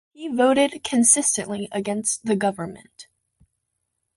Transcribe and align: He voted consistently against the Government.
He 0.13 0.27
voted 0.29 0.83
consistently 0.83 1.69
against 1.71 2.25
the 2.25 2.35
Government. 2.35 3.05